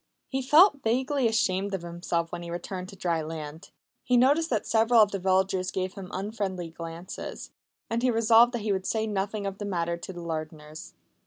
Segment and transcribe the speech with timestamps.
[0.29, 3.69] He felt vaguely ashamed of himself when he returned to dry land.
[4.03, 7.51] He noticed that several of the villagers gave him unfriendly glances;
[7.87, 10.93] and he resolved that he would say nothing of the matter to the Lardners.